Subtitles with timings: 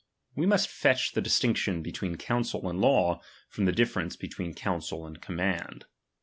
[0.35, 4.55] We must fetch the distinction between counsel and law, from the difference between law mBtTB
[4.55, 4.69] DOMINION.
[4.71, 5.85] 183 counsel and command.